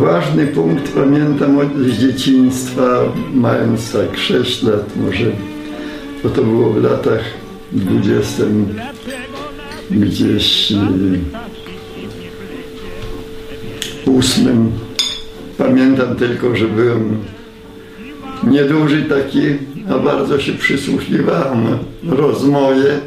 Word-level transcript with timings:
Ważny 0.00 0.46
punkt 0.46 0.92
pamiętam 0.92 1.58
z 1.88 1.98
dzieciństwa, 1.98 3.12
mając 3.34 3.92
tak 3.92 4.18
6 4.18 4.62
lat 4.62 4.96
może, 4.96 5.24
bo 6.22 6.28
to 6.28 6.42
było 6.42 6.70
w 6.70 6.82
latach 6.82 7.24
20 7.72 8.42
gdzieś 9.90 10.72
e, 10.72 10.76
ósmym. 14.10 14.72
Pamiętam 15.58 16.16
tylko, 16.16 16.56
że 16.56 16.68
byłem 16.68 17.16
nieduży 18.44 19.02
taki, 19.02 19.40
a 19.90 19.98
bardzo 19.98 20.40
się 20.40 20.52
przysłuchiwałem 20.52 21.78
rozmowie 22.08 22.98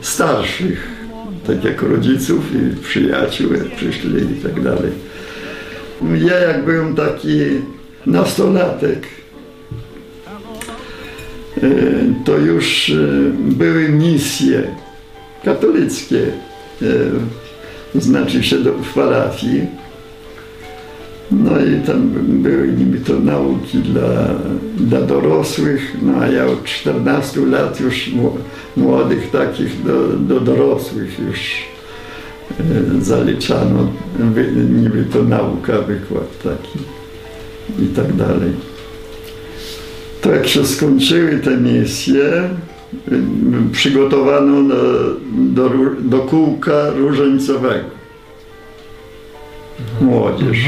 starszych, 0.00 0.88
tak 1.46 1.64
jak 1.64 1.82
rodziców 1.82 2.44
i 2.54 2.76
przyjaciół, 2.82 3.52
jak 3.52 3.76
przyszli 3.76 4.22
i 4.22 4.42
tak 4.42 4.62
dalej. 4.62 5.09
Ja 6.02 6.38
jak 6.38 6.64
byłem 6.64 6.94
taki 6.94 7.40
nastolatek, 8.06 9.06
e, 11.56 11.70
to 12.24 12.38
już 12.38 12.90
e, 12.90 12.94
były 13.34 13.88
misje 13.88 14.62
katolickie, 15.44 16.26
e, 16.82 18.00
znaczy 18.00 18.42
się 18.42 18.58
do, 18.58 18.72
w 18.72 18.94
parafii. 18.94 19.66
No 21.30 21.50
i 21.60 21.80
tam 21.86 22.08
były 22.42 22.68
niby 22.68 22.98
to 22.98 23.20
nauki 23.20 23.78
dla, 23.78 24.28
dla 24.76 25.00
dorosłych, 25.00 25.96
no 26.02 26.20
a 26.20 26.26
ja 26.26 26.46
od 26.46 26.64
14 26.64 27.40
lat 27.40 27.80
już 27.80 28.10
młodych 28.76 29.30
takich 29.30 29.82
do, 29.82 30.08
do 30.08 30.40
dorosłych 30.40 31.18
już 31.18 31.69
zaliczano, 33.00 33.88
niby 34.70 35.04
to 35.04 35.22
nauka, 35.22 35.72
wykład 35.78 36.42
taki 36.42 36.78
i 37.84 37.86
tak 37.86 38.12
dalej. 38.12 38.52
To 40.20 40.32
jak 40.32 40.48
się 40.48 40.66
skończyły 40.66 41.38
te 41.38 41.56
misje, 41.56 42.48
przygotowano 43.72 44.62
do, 44.68 45.68
do, 45.68 45.70
do 46.00 46.18
kółka 46.18 46.90
różańcowego 46.90 48.00
młodzież, 50.00 50.58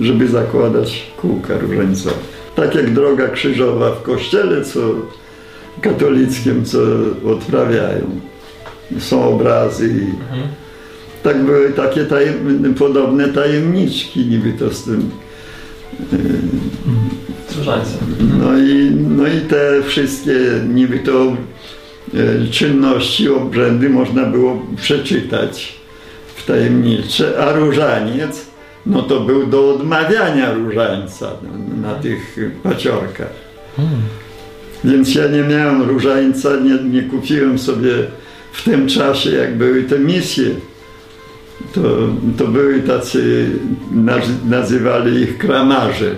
żeby 0.00 0.28
zakładać 0.28 1.12
kółka 1.16 1.58
różańcowe. 1.58 2.16
Tak 2.56 2.74
jak 2.74 2.94
droga 2.94 3.28
krzyżowa 3.28 3.90
w 3.90 4.02
kościele, 4.02 4.64
co 4.64 4.80
katolickim, 5.80 6.64
co 6.64 6.78
odprawiają. 7.24 8.20
Są 8.98 9.24
obrazy 9.24 9.88
i 9.88 10.06
tak 11.22 11.44
były 11.44 11.70
takie 11.70 12.04
tajem, 12.04 12.74
podobne 12.78 13.28
tajemniczki 13.28 14.26
niby 14.26 14.52
to 14.52 14.74
z 14.74 14.84
tym 14.84 15.10
Różańcem. 17.58 17.98
no 18.40 18.58
i, 18.58 18.90
no 18.90 19.26
i 19.26 19.40
te 19.40 19.82
wszystkie 19.82 20.32
niby 20.68 20.98
to 20.98 21.36
e, 22.14 22.50
czynności, 22.50 23.28
obrzędy 23.28 23.90
można 23.90 24.24
było 24.24 24.66
przeczytać 24.76 25.78
w 26.36 26.46
tajemnicze, 26.46 27.38
a 27.38 27.52
różaniec, 27.52 28.46
no 28.86 29.02
to 29.02 29.20
był 29.20 29.46
do 29.46 29.74
odmawiania 29.74 30.54
różańca 30.54 31.30
na, 31.42 31.88
na 31.88 31.94
tych 31.94 32.38
paciorkach. 32.62 33.48
Więc 34.84 35.14
ja 35.14 35.28
nie 35.28 35.42
miałem 35.42 35.82
różańca, 35.82 36.56
nie, 36.56 36.90
nie 36.90 37.02
kupiłem 37.02 37.58
sobie 37.58 37.90
w 38.52 38.64
tym 38.64 38.88
czasie, 38.88 39.30
jak 39.30 39.56
były 39.56 39.82
te 39.82 39.98
misje. 39.98 40.50
To, 41.74 41.80
to 42.38 42.46
były 42.48 42.80
tacy, 42.80 43.50
naz- 43.94 44.44
nazywali 44.48 45.22
ich 45.22 45.38
kramarze, 45.38 46.14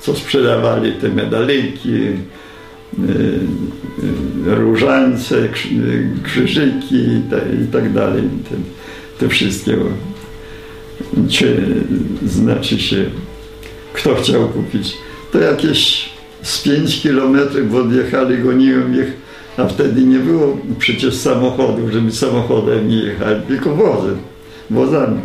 co 0.00 0.14
sprzedawali 0.14 0.92
te 0.92 1.08
medaliki, 1.08 1.92
y, 1.94 2.16
y, 4.48 4.54
różańce, 4.54 5.48
krzy- 5.48 6.22
krzyżyki 6.22 6.94
i, 6.96 7.22
ta, 7.30 7.36
i 7.36 7.66
tak 7.72 7.92
dalej. 7.92 8.22
Te, 8.22 8.56
te 9.18 9.28
wszystkie. 9.28 9.76
Czy 11.30 11.56
znaczy 12.26 12.78
się, 12.78 13.04
kto 13.92 14.14
chciał 14.14 14.48
kupić. 14.48 14.96
To 15.32 15.38
jakieś 15.38 16.08
z 16.42 16.62
5 16.62 17.02
kilometrów 17.02 17.74
odjechali, 17.74 18.38
goniłem 18.38 18.94
ich, 18.94 19.12
a 19.56 19.66
wtedy 19.66 20.00
nie 20.04 20.18
było 20.18 20.58
przecież 20.78 21.14
samochodów, 21.14 21.90
żeby 21.92 22.12
samochodem 22.12 22.88
nie 22.88 22.96
jechali, 22.96 23.40
tylko 23.48 23.74
wozem, 23.76 24.16
wozami. 24.70 25.20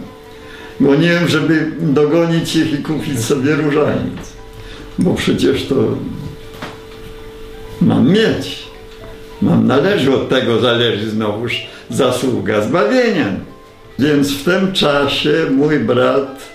Goniłem, 0.79 1.27
żeby 1.27 1.71
dogonić 1.79 2.55
ich 2.55 2.73
i 2.73 2.77
kupić 2.77 3.19
sobie 3.19 3.55
różaniec, 3.55 4.33
bo 4.99 5.13
przecież 5.13 5.65
to 5.65 5.75
mam 7.81 8.09
mieć. 8.09 8.69
Mam 9.41 9.67
należy 9.67 10.15
od 10.15 10.29
tego 10.29 10.59
zależy 10.59 11.09
znowuż 11.09 11.67
zasługa 11.89 12.61
zbawienia. 12.61 13.35
Więc 13.99 14.31
w 14.31 14.43
tym 14.43 14.73
czasie 14.73 15.47
mój 15.51 15.79
brat 15.79 16.49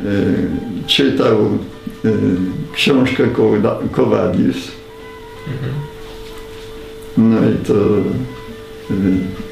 y, 0.00 0.04
czytał 0.86 1.58
y, 2.04 2.12
książkę 2.72 3.24
Kowadis. 3.92 4.56
No 7.16 7.38
i 7.38 7.66
to 7.66 7.74
y, 7.74 9.43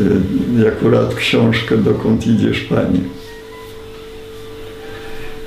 y, 0.00 0.68
akurat 0.68 1.14
książkę 1.14 1.78
Dokąd 1.78 2.26
idziesz 2.26 2.60
Panie. 2.60 3.00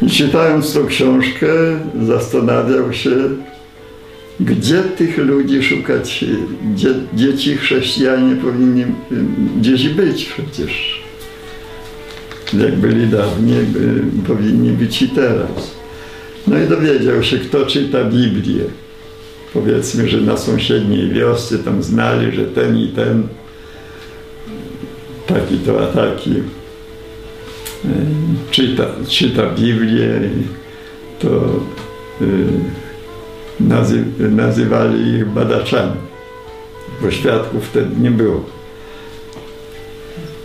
I 0.02 0.10
czytając 0.10 0.74
tą 0.74 0.86
książkę 0.86 1.48
zastanawiał 2.08 2.94
się, 2.94 3.16
gdzie 4.40 4.84
tych 4.84 5.18
ludzi 5.18 5.64
szukać, 5.64 6.26
gdzie 6.74 6.90
dzieci 7.14 7.58
chrześcijanie 7.58 8.36
powinni 8.36 8.82
y, 8.82 8.86
gdzieś 9.60 9.90
być 9.90 10.26
przecież. 10.26 11.06
Jak 12.54 12.76
byli 12.76 13.08
dawniej, 13.08 13.66
by, 13.66 14.04
powinni 14.28 14.72
być 14.72 15.02
i 15.02 15.10
teraz. 15.10 15.76
No 16.48 16.58
i 16.60 16.68
dowiedział 16.68 17.24
się, 17.24 17.38
kto 17.38 17.66
czyta 17.66 18.04
Biblię. 18.04 18.64
Powiedzmy, 19.54 20.10
że 20.10 20.22
na 20.22 20.38
sąsiedniej 20.38 21.10
wiosce 21.10 21.60
tam 21.60 21.84
znali, 21.84 22.36
że 22.36 22.44
ten 22.46 22.78
i 22.78 22.88
ten 22.88 23.28
taki 25.28 25.58
to 25.58 25.84
a 25.84 25.88
taki 25.88 26.32
y, 26.32 26.44
czyta, 28.52 28.84
czyta 29.08 29.50
Biblię 29.50 30.20
to 31.20 31.30
y, 32.22 32.48
nazy, 33.60 34.04
nazywali 34.20 35.10
ich 35.10 35.26
badaczami, 35.26 35.96
bo 37.02 37.12
świadków 37.12 37.66
wtedy 37.66 38.02
nie 38.02 38.12
było. 38.12 38.44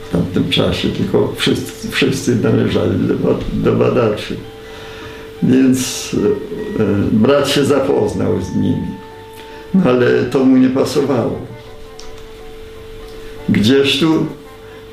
W 0.08 0.12
tamtym 0.12 0.50
czasie 0.50 0.88
tylko 0.88 1.32
wszyscy, 1.36 1.90
wszyscy 1.90 2.36
należeli 2.36 3.08
do, 3.08 3.38
do 3.52 3.72
badaczy. 3.72 4.36
Więc 5.42 6.10
e, 6.78 6.84
brat 7.12 7.48
się 7.48 7.64
zapoznał 7.64 8.42
z 8.42 8.56
nimi, 8.56 8.86
ale 9.84 10.24
to 10.24 10.44
mu 10.44 10.56
nie 10.56 10.68
pasowało. 10.68 11.38
Gdzieś 13.48 14.00
tu 14.00 14.26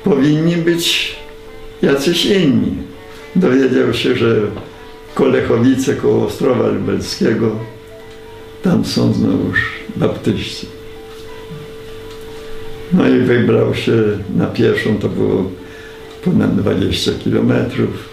powinni 0.08 0.56
być 0.56 1.16
jacyś 1.82 2.26
inni. 2.26 2.76
Dowiedział 3.36 3.94
się, 3.94 4.16
że 4.16 4.36
Kolechowice 5.14 5.94
koło 5.94 6.26
Ostrowa 6.26 6.68
Lubelskiego 6.68 7.50
tam 8.62 8.84
są 8.84 9.12
znowuż 9.12 9.70
baptyści. 9.96 10.66
No 12.92 13.08
i 13.08 13.18
wybrał 13.18 13.74
się 13.74 13.92
na 14.36 14.46
pierwszą, 14.46 14.98
to 14.98 15.08
było 15.08 15.50
ponad 16.24 16.56
20 16.56 17.10
kilometrów. 17.24 18.08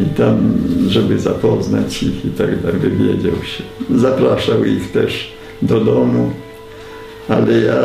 I 0.00 0.04
tam, 0.04 0.58
żeby 0.88 1.18
zapoznać 1.18 2.02
ich 2.02 2.24
i 2.24 2.30
tak 2.30 2.62
dalej, 2.62 2.80
wywiedział 2.80 3.44
się. 3.44 3.64
Zapraszał 3.96 4.64
ich 4.64 4.92
też 4.92 5.32
do 5.62 5.80
domu, 5.80 6.30
ale 7.28 7.60
ja 7.60 7.80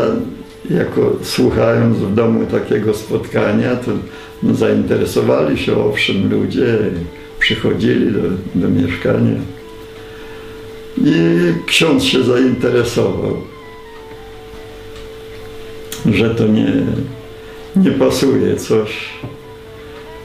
jako 0.69 1.15
słuchając 1.23 1.97
w 1.97 2.13
domu 2.13 2.45
takiego 2.45 2.93
spotkania, 2.93 3.75
to 3.75 3.91
no, 4.43 4.53
zainteresowali 4.53 5.57
się 5.57 5.77
owszem 5.77 6.29
ludzie, 6.29 6.77
przychodzili 7.39 8.11
do, 8.11 8.21
do 8.55 8.69
mieszkania. 8.69 9.39
I 10.97 11.13
ksiądz 11.65 12.03
się 12.03 12.23
zainteresował, 12.23 13.37
że 16.05 16.35
to 16.35 16.47
nie, 16.47 16.73
nie 17.75 17.91
pasuje 17.91 18.55
coś. 18.55 19.09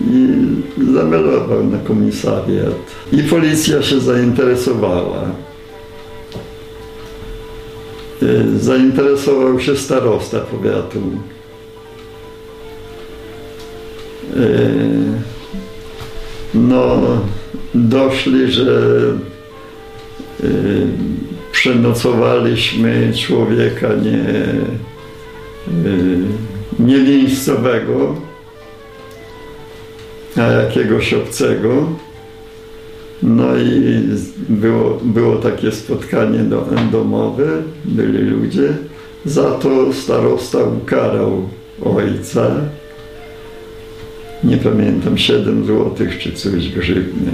I 0.01 0.29
zamelował 0.95 1.65
na 1.65 1.79
komisariat. 1.79 2.95
I 3.13 3.23
policja 3.23 3.83
się 3.83 4.01
zainteresowała. 4.01 5.48
E, 8.23 8.59
Zainteresował 8.59 9.61
się 9.61 9.77
starosta 9.77 10.41
powiatu. 10.41 10.99
E, 14.37 14.39
no, 16.55 17.01
doszli, 17.75 18.53
że 18.53 19.03
y, 20.45 20.87
przenocowaliśmy 21.53 23.13
człowieka 23.27 23.89
nie, 23.89 24.29
y, 25.85 26.19
nie 26.79 26.99
miejscowego, 26.99 28.17
a 30.37 30.43
jakiegoś 30.43 31.15
obcego. 31.15 31.87
No 33.23 33.57
i 33.57 34.03
było, 34.49 34.99
było 35.03 35.37
takie 35.37 35.73
spotkanie 35.73 36.39
do, 36.39 36.67
domowe, 36.93 37.47
byli 37.85 38.19
ludzie. 38.19 38.69
Za 39.25 39.51
to 39.51 39.93
starosta 39.93 40.59
ukarał 40.59 41.49
ojca. 41.85 42.51
Nie 44.45 44.57
pamiętam, 44.57 45.19
7 45.19 45.67
złotych 45.67 46.19
czy 46.19 46.33
coś 46.33 46.69
grzywny. 46.69 47.33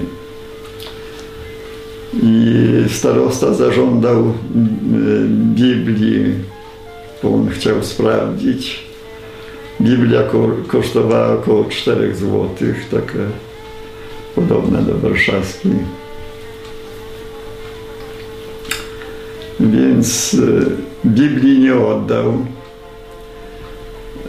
I 2.23 2.55
starosta 2.89 3.55
zażądał 3.55 4.17
mm, 4.17 5.55
Biblii, 5.55 6.25
bo 7.23 7.35
on 7.35 7.49
chciał 7.51 7.83
sprawdzić. 7.83 8.85
Biblia 9.81 10.23
ko 10.23 10.51
kosztowała 10.67 11.33
około 11.33 11.65
4 11.65 12.15
złotych, 12.17 12.89
taka 12.91 13.19
podobna 14.35 14.83
do 14.83 14.99
warszawskiej. 14.99 15.73
Więc 19.61 20.35
e, 20.35 21.09
Biblii 21.09 21.59
nie 21.59 21.75
oddał. 21.75 22.47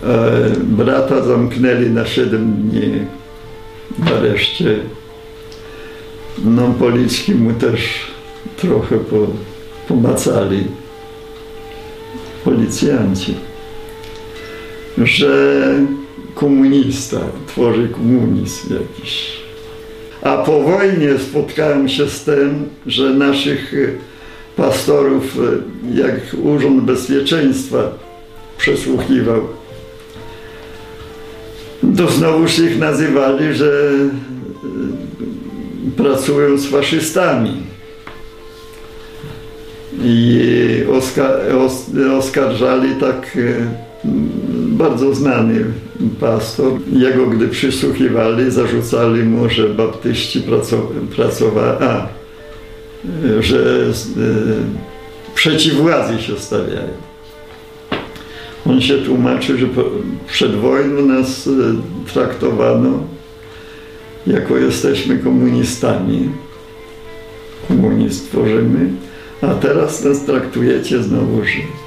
E, 0.04 0.50
brata 0.64 1.24
zamknęli 1.24 1.90
na 1.90 2.06
7 2.06 2.54
dni 2.54 2.92
w 4.00 4.14
areszcie. 4.14 4.80
No, 6.46 6.74
mu 7.36 7.54
też 7.54 7.82
trochę 8.58 8.98
po, 8.98 9.28
pomacali. 9.88 10.64
Policjanci. 12.44 13.36
Że 14.98 15.64
komunista 16.36 17.20
tworzy 17.48 17.90
komunizm 17.90 18.74
jakiś. 18.74 19.45
A 20.26 20.38
po 20.38 20.62
wojnie 20.62 21.20
spotkałem 21.30 21.90
się 21.90 22.10
z 22.10 22.24
tym, 22.24 22.70
że 22.86 23.14
naszych 23.14 23.74
pastorów, 24.56 25.38
jak 25.94 26.16
Urząd 26.44 26.84
Bezpieczeństwa 26.84 27.92
przesłuchiwał, 28.58 29.42
to 31.98 32.12
znowuż 32.12 32.60
ich 32.60 32.80
nazywali, 32.80 33.54
że 33.54 33.92
pracują 35.98 36.58
z 36.58 36.66
faszystami. 36.66 37.54
I 40.04 40.40
oskarżali 42.18 42.96
tak 43.00 43.38
bardzo 44.78 45.16
znany 45.16 45.66
pastor. 46.20 46.72
Jego, 46.94 47.28
gdy 47.28 47.48
przysłuchiwali, 47.48 48.52
zarzucali 48.52 49.24
mu, 49.24 49.50
że 49.50 49.70
baptyści 49.70 50.44
pracowali, 51.16 51.84
a, 51.84 52.08
że 53.40 53.58
e, 53.58 53.94
przeciw 55.36 55.76
władzy 55.76 56.22
się 56.22 56.40
stawiają. 56.40 56.90
On 58.66 58.82
się 58.82 58.98
tłumaczy, 58.98 59.58
że 59.58 59.68
przed 60.28 60.56
wojną 60.56 61.06
nas 61.06 61.48
e, 61.48 61.52
traktowano 62.14 63.00
jako 64.28 64.58
jesteśmy 64.58 65.20
komunistami. 65.20 66.30
Komunizm 67.68 68.26
tworzymy, 68.28 68.90
a 69.42 69.48
teraz 69.48 70.04
nas 70.04 70.26
traktujecie 70.26 71.04
znowu, 71.04 71.46
że 71.46 71.85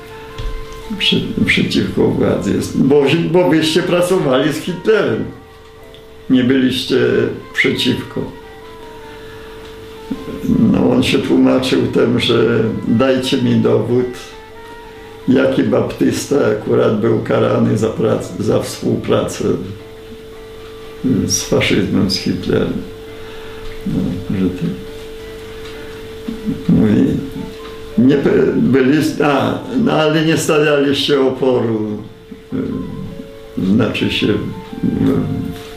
przy, 0.99 1.23
przeciwko 1.47 2.09
władzy 2.09 2.55
jest. 2.55 2.83
Bo, 2.83 3.05
bo 3.33 3.51
byście 3.51 3.83
pracowali 3.83 4.53
z 4.53 4.57
Hitlerem. 4.57 5.25
Nie 6.31 6.45
byliście 6.45 6.97
przeciwko. 7.55 8.21
No, 10.73 10.91
on 10.91 11.03
się 11.03 11.19
tłumaczył 11.19 11.87
tym, 11.87 12.21
że 12.21 12.65
dajcie 12.89 13.43
mi 13.43 13.57
dowód, 13.57 14.07
jaki 15.29 15.63
baptysta 15.63 16.37
akurat 16.47 17.01
był 17.01 17.19
karany 17.19 17.79
za, 17.79 17.89
pracę, 17.89 18.33
za 18.39 18.63
współpracę 18.63 19.45
z 21.27 21.43
faszyzmem, 21.43 22.11
z 22.11 22.17
Hitlerem. 22.17 22.73
No, 23.87 24.01
że 24.41 24.51
ty... 24.51 24.65
Mówi, 26.69 27.05
nie 27.99 28.17
byli, 28.57 28.99
a, 29.25 29.59
no 29.85 29.93
ale 29.93 30.25
nie 30.25 30.37
stawialiście 30.37 31.21
oporu, 31.21 31.99
y, 32.53 33.67
znaczy 33.67 34.11
się 34.11 34.27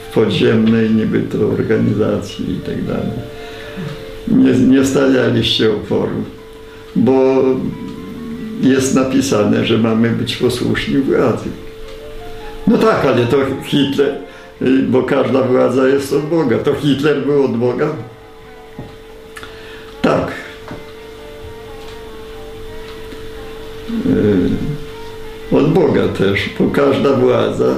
w 0.09 0.13
podziemnej 0.13 0.89
niby 0.89 1.19
to 1.19 1.47
organizacji 1.47 2.51
i 2.51 2.55
tak 2.55 2.83
dalej. 2.83 3.11
Nie, 4.27 4.51
nie 4.51 4.85
stawialiście 4.85 5.73
oporu, 5.73 6.23
bo 6.95 7.43
jest 8.61 8.95
napisane, 8.95 9.65
że 9.65 9.77
mamy 9.77 10.09
być 10.09 10.37
posłuszni 10.37 10.97
władzy. 10.97 11.49
No 12.67 12.77
tak, 12.77 13.05
ale 13.05 13.25
to 13.25 13.37
Hitler, 13.63 14.15
y, 14.61 14.83
bo 14.83 15.03
każda 15.03 15.41
władza 15.41 15.87
jest 15.87 16.13
od 16.13 16.25
Boga. 16.25 16.57
To 16.57 16.73
Hitler 16.73 17.25
był 17.25 17.45
od 17.45 17.57
Boga? 17.57 17.87
Tak. 20.01 20.40
Od 25.51 25.73
Boga 25.73 26.07
też, 26.07 26.49
bo 26.59 26.69
każda 26.69 27.13
władza 27.13 27.75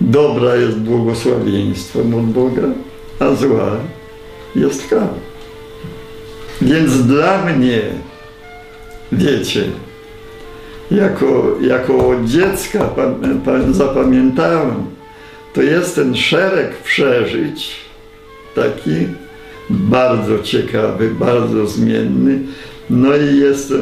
dobra 0.00 0.56
jest 0.56 0.78
błogosławieństwem 0.78 2.14
od 2.14 2.24
Boga, 2.24 2.62
a 3.18 3.34
zła 3.34 3.76
jest 4.56 4.88
karą. 4.88 5.08
Więc 6.62 7.06
dla 7.06 7.44
mnie, 7.44 7.82
wiecie, 9.12 9.64
jako, 10.90 11.56
jako 11.60 12.14
dziecka 12.24 12.90
zapamiętałem, 13.70 14.74
to 15.52 15.62
jest 15.62 15.94
ten 15.94 16.16
szereg 16.16 16.76
przeżyć, 16.76 17.70
taki 18.54 19.06
bardzo 19.70 20.42
ciekawy, 20.42 21.10
bardzo 21.10 21.66
zmienny, 21.66 22.38
no 22.90 23.16
i 23.16 23.38
jest, 23.38 23.70
y, 23.70 23.76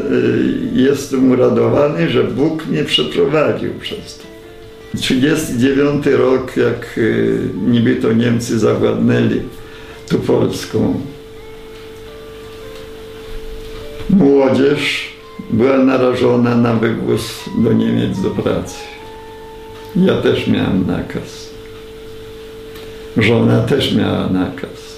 jestem 0.73 1.31
uradowany, 1.31 2.11
że 2.11 2.25
Bóg 2.25 2.67
mnie 2.67 2.85
przeprowadził 2.85 3.71
przez 3.81 4.19
to. 4.19 4.25
39 4.99 6.07
rok, 6.07 6.57
jak 6.57 6.99
y, 6.99 7.39
niby 7.67 7.97
to 7.97 8.13
Niemcy 8.13 8.59
zawładnęli 8.59 9.41
tu 10.09 10.19
Polską. 10.19 11.01
Młodzież 14.11 15.13
była 15.51 15.79
narażona 15.79 16.57
na 16.57 16.75
wywóz 16.75 17.45
do 17.59 17.73
Niemiec 17.73 18.21
do 18.21 18.31
pracy. 18.31 18.79
Ja 19.97 20.15
też 20.15 20.47
miałem 20.47 20.87
nakaz. 20.87 21.51
Żona 23.17 23.61
też 23.61 23.95
miała 23.95 24.29
nakaz. 24.29 24.97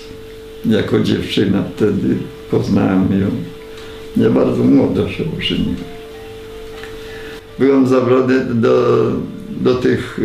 Jako 0.64 1.00
dziewczyna 1.00 1.62
wtedy 1.76 2.16
poznałem 2.50 3.20
ją. 3.20 3.53
Ja 4.16 4.30
bardzo 4.30 4.64
młodo 4.64 5.08
się 5.08 5.24
ożeniłem. 5.38 5.76
Byłem 7.58 7.86
zawrony 7.86 8.44
do, 8.54 9.06
do 9.60 9.74
tych, 9.74 10.20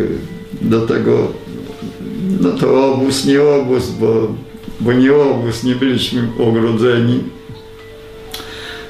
do 0.62 0.86
tego, 0.86 1.32
no 2.40 2.50
to 2.50 2.92
obóz, 2.94 3.24
nie 3.24 3.42
obóz, 3.42 3.90
bo, 3.90 4.34
bo 4.80 4.92
nie 4.92 5.14
obóz, 5.14 5.64
nie 5.64 5.74
byliśmy 5.74 6.28
ogrodzeni. 6.38 7.24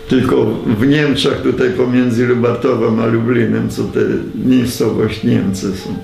Tylko 0.09 0.47
w 0.78 0.87
Niemczech, 0.87 1.42
tutaj 1.42 1.71
pomiędzy 1.71 2.26
Lubartowem 2.26 3.00
a 3.00 3.07
Lublinem, 3.07 3.69
co 3.69 3.85
te 3.85 4.00
miejscowość 4.45 5.25
Niemcy 5.25 5.76
są. 5.76 5.95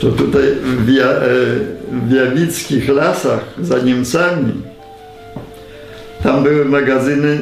To 0.00 0.12
tutaj 0.12 0.42
w, 0.86 0.88
ja, 0.88 1.06
e, 1.06 1.28
w 2.08 2.12
Jawickich 2.12 2.88
lasach 2.88 3.54
za 3.62 3.78
Niemcami 3.78 4.52
tam 6.38 6.44
były 6.44 6.64
magazyny 6.64 7.28
y, 7.28 7.38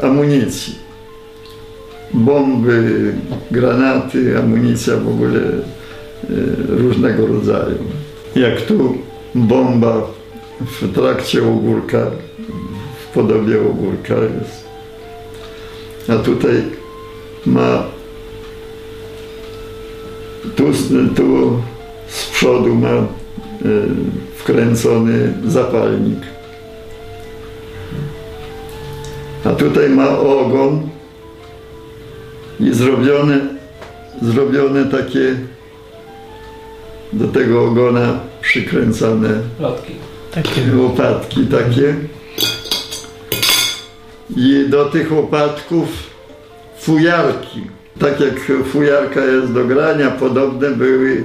y, 0.00 0.06
amunicji. 0.06 0.74
Bomby, 2.14 3.12
granaty, 3.50 4.38
amunicja 4.38 4.96
w 4.96 5.08
ogóle 5.08 5.40
y, 5.40 5.62
różnego 6.68 7.26
rodzaju. 7.26 7.78
Jak 8.36 8.60
tu 8.60 8.98
bomba 9.34 10.02
w 10.60 10.94
trakcie 10.94 11.48
ogórka, 11.48 12.06
w 13.04 13.14
podobie 13.14 13.60
ogórka 13.70 14.14
jest. 14.14 14.64
A 16.08 16.16
tutaj 16.16 16.62
ma 17.46 17.84
tu, 20.56 20.64
tu 21.16 21.58
z 22.08 22.26
przodu 22.26 22.74
ma 22.74 23.06
wkręcony 24.36 25.32
zapalnik. 25.46 26.18
A 29.44 29.50
tutaj 29.50 29.88
ma 29.88 30.18
ogon 30.18 30.88
i 32.60 32.74
zrobione, 32.74 33.40
zrobione 34.22 34.84
takie 34.84 35.36
do 37.12 37.28
tego 37.28 37.64
ogona 37.64 38.20
przykręcane 38.40 39.28
Lotki. 39.60 39.92
Takie. 40.34 40.76
łopatki 40.76 41.46
takie. 41.46 41.94
I 44.36 44.64
do 44.68 44.84
tych 44.84 45.12
łopatków 45.12 45.88
fujarki. 46.80 47.60
Tak 47.98 48.20
jak 48.20 48.64
fujarka 48.64 49.24
jest 49.24 49.52
do 49.52 49.64
grania, 49.64 50.10
podobne 50.10 50.70
były 50.70 51.24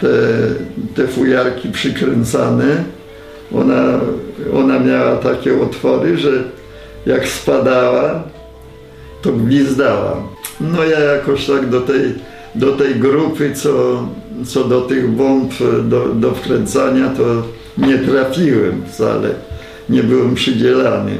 te, 0.00 0.08
te 0.94 1.08
fujarki 1.08 1.68
przykręcane. 1.68 2.84
Ona, 3.54 4.00
ona 4.54 4.78
miała 4.78 5.16
takie 5.16 5.62
otwory, 5.62 6.18
że 6.18 6.44
jak 7.06 7.28
spadała, 7.28 8.22
to 9.22 9.32
gwizdała. 9.32 10.22
No 10.60 10.84
ja 10.84 11.00
jakoś 11.00 11.46
tak 11.46 11.70
do 11.70 11.80
tej, 11.80 12.14
do 12.54 12.72
tej 12.72 12.94
grupy, 12.94 13.54
co, 13.54 14.06
co 14.46 14.64
do 14.64 14.80
tych 14.80 15.10
bomb 15.10 15.52
do, 15.82 16.08
do 16.08 16.30
wkręcania, 16.30 17.08
to 17.08 17.42
nie 17.86 17.98
trafiłem 17.98 18.82
wcale. 18.88 19.30
Nie 19.88 20.02
byłem 20.02 20.34
przydzielany. 20.34 21.12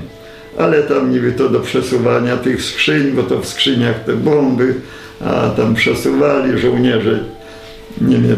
Ale 0.58 0.82
tam 0.82 1.12
niby 1.12 1.32
to 1.32 1.48
do 1.48 1.60
przesuwania 1.60 2.36
tych 2.36 2.62
skrzyń, 2.62 3.12
bo 3.12 3.22
to 3.22 3.40
w 3.40 3.46
skrzyniach 3.46 4.04
te 4.04 4.12
bomby, 4.12 4.74
a 5.24 5.50
tam 5.50 5.74
przesuwali 5.74 6.58
żołnierze. 6.58 7.24
Niemie, 8.00 8.36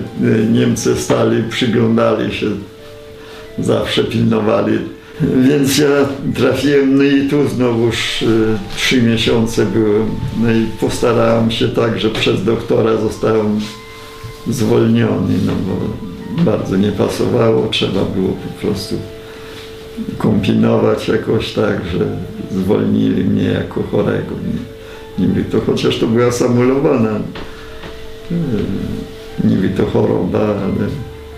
Niemcy 0.52 0.96
stali, 0.96 1.42
przyglądali 1.50 2.34
się, 2.34 2.46
zawsze 3.58 4.04
pilnowali. 4.04 4.78
Więc 5.20 5.78
ja 5.78 5.88
trafiłem, 6.34 6.96
no 6.98 7.04
i 7.04 7.28
tu 7.28 7.48
znowuż 7.48 8.22
y, 8.22 8.26
trzy 8.76 9.02
miesiące 9.02 9.66
byłem. 9.66 10.06
No 10.40 10.52
i 10.52 10.66
postarałem 10.80 11.50
się 11.50 11.68
tak, 11.68 12.00
że 12.00 12.10
przez 12.10 12.44
doktora 12.44 12.96
zostałem 12.96 13.60
zwolniony, 14.46 15.34
no 15.46 15.52
bo 15.52 15.75
bardzo 16.44 16.76
nie 16.76 16.92
pasowało, 16.92 17.68
trzeba 17.68 18.04
było 18.04 18.28
po 18.28 18.66
prostu 18.66 18.94
kombinować 20.18 21.08
jakoś 21.08 21.52
tak, 21.52 21.84
że 21.92 22.06
zwolnili 22.50 23.25
mnie 23.25 23.44
jako 23.44 23.82
chorego. 23.82 24.34
Nie, 24.46 25.26
niby 25.26 25.44
to, 25.44 25.60
chociaż 25.60 25.98
to 25.98 26.06
była 26.06 26.32
samulowana 26.32 27.16
y, 28.32 28.34
niby 29.44 29.68
to 29.68 29.87
choroba, 29.87 30.38
ale 30.38 30.88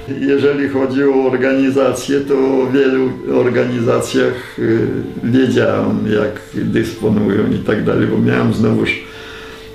jeżeli 0.08 0.68
chodzi 0.68 1.04
o 1.04 1.26
organizację, 1.26 2.20
to 2.20 2.34
o 2.34 2.70
wielu 2.72 3.10
organizacjach 3.34 4.58
y, 4.58 4.88
wiedziałem, 5.22 6.12
jak 6.12 6.64
dysponują 6.64 7.50
i 7.50 7.58
tak 7.58 7.84
dalej, 7.84 8.06
bo 8.06 8.18
miałem 8.18 8.54
znowuż 8.54 9.04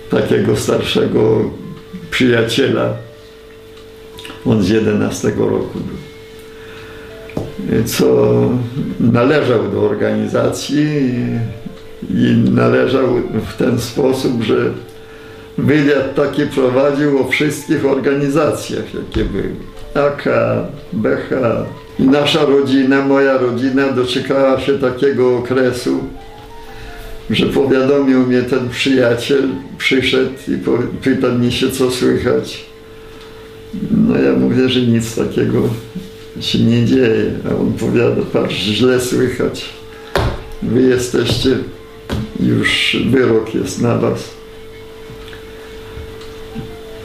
takiego 0.09 0.55
starszego 0.55 1.51
przyjaciela, 2.11 2.93
on 4.45 4.63
z 4.63 4.69
11 4.69 5.31
roku 5.37 5.79
był, 5.79 6.05
co 7.85 8.05
należał 8.99 9.71
do 9.71 9.81
organizacji 9.81 10.87
i 12.09 12.51
należał 12.51 13.07
w 13.47 13.57
ten 13.57 13.79
sposób, 13.79 14.43
że 14.43 14.55
wywiad 15.57 16.15
taki 16.15 16.45
prowadził 16.45 17.19
o 17.19 17.27
wszystkich 17.27 17.85
organizacjach, 17.85 18.93
jakie 18.93 19.25
były. 19.25 19.74
AK, 19.95 20.23
BH. 20.93 21.29
I 21.99 22.03
nasza 22.03 22.45
rodzina, 22.45 23.05
moja 23.05 23.37
rodzina 23.37 23.91
doczekała 23.91 24.61
się 24.61 24.79
takiego 24.79 25.37
okresu, 25.37 26.03
że 27.29 27.45
powiadomił 27.45 28.27
mnie 28.27 28.41
ten 28.41 28.69
przyjaciel, 28.69 29.49
przyszedł 29.77 30.33
i 30.47 30.57
pyta 31.01 31.27
mnie 31.27 31.51
się, 31.51 31.71
co 31.71 31.91
słychać. 31.91 32.65
No 33.91 34.17
ja 34.17 34.33
mówię, 34.33 34.69
że 34.69 34.81
nic 34.81 35.15
takiego 35.15 35.61
się 36.39 36.59
nie 36.59 36.85
dzieje. 36.85 37.31
A 37.51 37.55
on 37.55 37.73
powiada, 37.73 38.21
patrz, 38.33 38.55
źle 38.55 38.99
słychać. 38.99 39.65
Wy 40.63 40.81
jesteście, 40.81 41.57
już 42.39 42.97
wyrok 43.09 43.55
jest 43.55 43.81
na 43.81 43.97
was. 43.97 44.35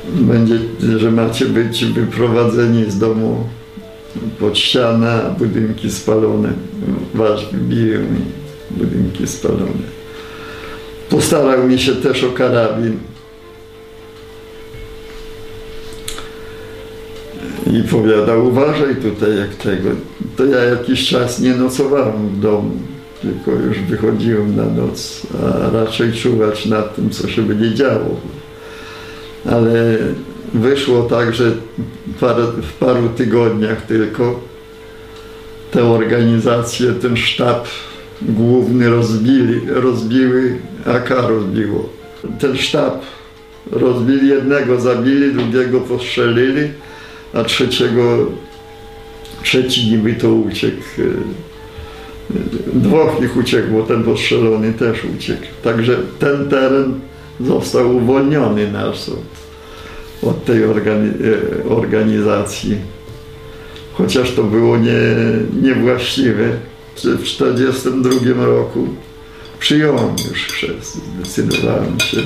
Będzie, 0.09 0.59
że 0.99 1.11
macie 1.11 1.47
być 1.47 1.85
wyprowadzeni 1.85 2.91
z 2.91 2.99
domu 2.99 3.45
pod 4.39 4.59
ścianę, 4.59 5.23
a 5.27 5.31
budynki 5.31 5.91
spalone. 5.91 6.53
Wasz 7.15 7.47
biją 7.55 8.01
i 8.01 8.79
budynki 8.79 9.27
spalone. 9.27 10.01
Postarał 11.11 11.69
mi 11.69 11.79
się 11.79 11.95
też 11.95 12.25
o 12.25 12.33
karabin. 12.33 12.97
I 17.67 17.83
powiada, 17.83 18.37
uważaj 18.37 18.97
tutaj 18.97 19.39
jak 19.39 19.55
tego. 19.55 19.91
To 20.37 20.45
ja 20.45 20.65
jakiś 20.65 21.09
czas 21.09 21.41
nie 21.41 21.55
nocowałem 21.55 22.29
w 22.29 22.41
domu, 22.41 22.71
tylko 23.23 23.51
już 23.51 23.79
wychodziłem 23.79 24.57
na 24.57 24.65
noc, 24.65 25.27
a 25.43 25.71
raczej 25.71 26.13
czuwać 26.13 26.67
nad 26.67 26.97
tym, 26.97 27.11
co 27.11 27.29
się 27.29 27.43
będzie 27.43 27.75
działo. 27.75 28.17
Ale 29.45 29.99
wyszło 30.55 31.03
tak, 31.03 31.35
że 31.35 31.53
w 32.63 32.73
paru 32.81 33.09
tygodniach 33.09 33.83
tylko 33.83 34.41
te 35.71 35.85
organizacje, 35.85 36.93
ten 36.93 37.17
sztab 37.17 37.69
główny 38.23 38.91
rozbili, 38.91 39.61
rozbiły, 39.67 40.59
AK 40.87 41.11
rozbiło. 41.11 41.89
Ten 42.41 42.57
sztab 42.57 43.03
rozbili, 43.73 44.29
jednego 44.29 44.81
zabili, 44.81 45.35
drugiego 45.35 45.81
postrzelili, 45.81 46.69
a 47.35 47.45
trzeciego, 47.45 48.27
trzeci 49.43 49.91
niby 49.91 50.15
to 50.15 50.33
uciekł. 50.33 50.83
Dwóch 52.67 53.23
ich 53.23 53.37
uciekł, 53.37 53.69
bo 53.73 53.83
ten 53.83 54.05
postrzelony 54.05 54.73
też 54.73 55.05
uciekł. 55.17 55.47
Także 55.63 55.97
ten 56.19 56.49
teren 56.49 57.01
został 57.47 57.97
uwolniony 57.97 58.73
nasz 58.73 59.09
od, 59.09 59.19
od 60.31 60.45
tej 60.45 60.65
organi 60.65 61.13
organizacji. 61.69 62.77
Chociaż 63.93 64.31
to 64.31 64.43
było 64.43 64.77
nie, 64.77 65.03
niewłaściwe. 65.63 66.49
W 66.95 67.01
1942 67.01 68.47
roku 68.47 68.89
przyjąłem 69.59 70.17
już 70.31 70.45
chrzest, 70.47 71.01
zdecydowałem 71.15 72.01
się. 72.01 72.17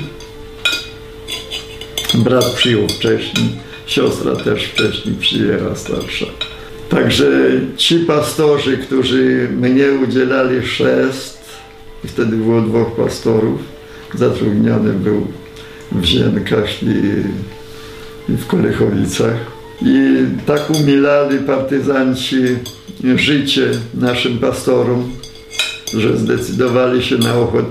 Brat 2.14 2.44
przyjął 2.44 2.88
wcześniej, 2.88 3.48
siostra 3.86 4.36
też 4.36 4.64
wcześniej 4.64 5.14
przyjęła 5.14 5.76
starsza. 5.76 6.26
Także 6.88 7.26
ci 7.76 7.98
pastorzy, 7.98 8.78
którzy 8.78 9.48
mnie 9.52 9.86
udzielali 9.92 10.60
chrzest, 10.60 11.38
wtedy 12.06 12.36
było 12.36 12.60
dwóch 12.60 12.96
pastorów, 12.96 13.73
zatrudniony 14.18 14.92
był 14.92 15.26
w 15.92 16.04
Zienkach 16.04 16.82
i, 16.82 16.86
i 18.32 18.36
w 18.36 18.46
Kolechowicach. 18.46 19.54
I 19.82 20.16
tak 20.46 20.70
umilali 20.70 21.38
partyzanci 21.38 22.36
życie 23.16 23.70
naszym 23.94 24.38
pastorom, 24.38 25.10
że 25.96 26.16
zdecydowali 26.16 27.02
się 27.02 27.18
na, 27.18 27.34
ochot, 27.34 27.66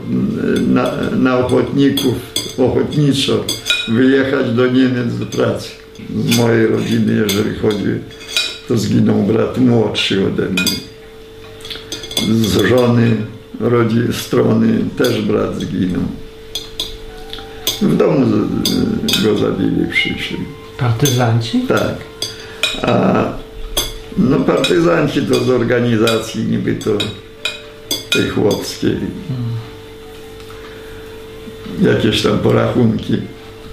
na, 0.67 0.91
na 1.17 1.37
ochotników 1.37 2.13
ochotniczo 2.57 3.45
wyjechać 3.87 4.51
do 4.51 4.67
Niemiec 4.67 5.17
do 5.19 5.25
pracy. 5.25 5.69
Z 6.15 6.37
mojej 6.37 6.67
rodziny, 6.67 7.13
jeżeli 7.13 7.59
chodzi, 7.59 7.99
to 8.67 8.77
zginął 8.77 9.23
brat 9.23 9.57
młodszy 9.57 10.27
ode 10.27 10.49
mnie. 10.49 10.63
Z 12.31 12.67
żony, 12.67 13.15
rodziny, 13.59 14.13
strony 14.13 14.79
też 14.97 15.21
brat 15.21 15.59
zginął. 15.59 16.03
W 17.81 17.97
domu 17.97 18.25
go 19.23 19.37
zabili, 19.37 19.87
przyszli. 19.91 20.37
Partyzanci? 20.77 21.61
Tak. 21.67 21.95
A 22.81 23.23
no 24.17 24.39
partyzanci 24.39 25.21
to 25.21 25.43
z 25.43 25.49
organizacji 25.49 26.43
niby 26.43 26.75
to 26.75 26.97
tej 28.11 28.29
chłopskiej. 28.29 28.97
Jakieś 31.81 32.21
tam 32.21 32.39
porachunki, 32.39 33.17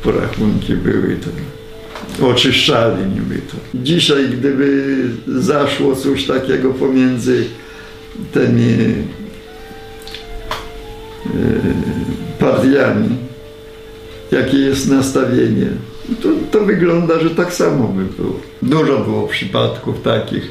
porachunki 0.02 0.75
były 0.75 1.16
to. 1.16 1.30
Oczyszczali 2.26 3.04
niby 3.07 3.35
to. 3.35 3.57
Dzisiaj 3.75 4.28
gdyby 4.28 4.97
zaszło 5.26 5.97
coś 5.97 6.26
takiego 6.26 6.71
pomiędzy 6.71 7.45
tymi 8.33 8.95
partiami, 12.38 13.16
jakie 14.32 14.58
jest 14.58 14.88
nastawienie, 14.88 15.66
to, 16.22 16.28
to 16.50 16.64
wygląda, 16.64 17.20
że 17.20 17.30
tak 17.30 17.52
samo 17.52 17.88
by 17.88 18.04
było. 18.04 18.40
Dużo 18.62 18.99
było 18.99 19.28
przypadków 19.28 20.02
takich. 20.02 20.50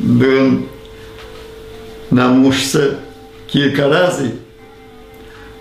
Byłem 0.00 0.62
na 2.12 2.28
muszce 2.28 2.80
kilka 3.46 3.88
razy, 3.88 4.30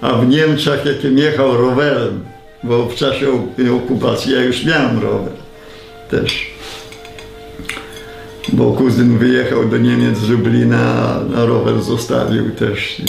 a 0.02 0.14
w 0.14 0.28
Niemczech, 0.28 0.86
jakim 0.86 1.18
jechał 1.18 1.58
rowerem, 1.58 2.24
bo 2.64 2.86
w 2.86 2.96
czasie 2.96 3.28
okupacji 3.76 4.34
ja 4.34 4.44
już 4.44 4.66
miałem 4.66 5.00
rower 5.00 5.34
też. 6.10 6.52
Bo 8.54 8.72
kuzyn 8.72 9.18
wyjechał 9.18 9.66
do 9.66 9.78
Niemiec 9.78 10.18
z 10.18 10.30
Lublina, 10.30 11.16
a 11.38 11.46
rower 11.46 11.82
zostawił 11.82 12.50
też. 12.52 13.02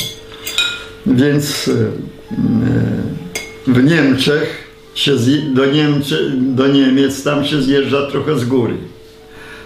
Więc 1.07 1.69
e, 1.69 3.20
w 3.73 3.85
Niemczech 3.85 4.71
się 4.95 5.13
do, 5.53 5.63
do 6.39 6.67
Niemiec 6.67 7.25
tam 7.25 7.45
się 7.45 7.63
zjeżdża 7.63 8.07
trochę 8.07 8.39
z 8.39 8.45
góry. 8.45 8.75